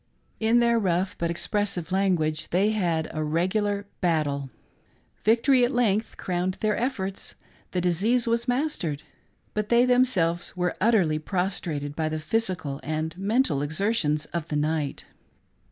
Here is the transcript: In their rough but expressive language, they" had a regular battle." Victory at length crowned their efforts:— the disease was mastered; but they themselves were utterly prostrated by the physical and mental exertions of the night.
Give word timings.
In 0.39 0.61
their 0.61 0.79
rough 0.79 1.15
but 1.19 1.29
expressive 1.29 1.91
language, 1.91 2.49
they" 2.49 2.71
had 2.71 3.07
a 3.13 3.23
regular 3.23 3.85
battle." 4.01 4.49
Victory 5.23 5.63
at 5.63 5.69
length 5.69 6.17
crowned 6.17 6.55
their 6.55 6.75
efforts:— 6.75 7.35
the 7.71 7.81
disease 7.81 8.25
was 8.25 8.47
mastered; 8.47 9.03
but 9.53 9.69
they 9.69 9.85
themselves 9.85 10.57
were 10.57 10.75
utterly 10.81 11.19
prostrated 11.19 11.95
by 11.95 12.09
the 12.09 12.19
physical 12.19 12.79
and 12.81 13.15
mental 13.15 13.61
exertions 13.61 14.25
of 14.33 14.47
the 14.47 14.55
night. 14.55 15.05